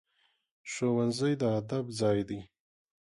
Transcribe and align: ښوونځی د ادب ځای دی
ښوونځی 0.71 1.33
د 1.41 1.43
ادب 1.59 1.85
ځای 1.99 2.19
دی 2.29 2.39